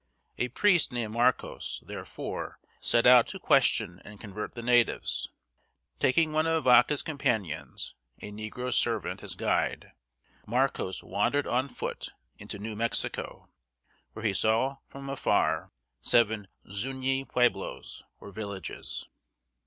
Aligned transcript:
A 0.39 0.47
priest 0.47 0.91
named 0.91 1.13
Mar´cōs 1.13 1.85
therefore 1.85 2.57
set 2.79 3.05
out 3.05 3.27
to 3.27 3.39
question 3.39 4.01
and 4.03 4.19
convert 4.19 4.55
the 4.55 4.63
natives. 4.63 5.29
Taking 5.99 6.31
one 6.33 6.47
of 6.47 6.63
Vaca's 6.63 7.03
companions, 7.03 7.93
a 8.19 8.31
negro 8.31 8.73
servant, 8.73 9.21
as 9.21 9.35
guide, 9.35 9.91
Marcos 10.47 11.03
wandered 11.03 11.45
on 11.45 11.69
foot 11.69 12.13
into 12.39 12.57
New 12.57 12.75
Mexico, 12.75 13.51
where 14.13 14.25
he 14.25 14.33
saw 14.33 14.77
from 14.87 15.07
afar 15.07 15.71
seven 15.99 16.47
Zuñi 16.65 17.23
(zoo´nyee) 17.27 17.29
pueblos, 17.29 18.03
or 18.19 18.31
villages. 18.31 19.07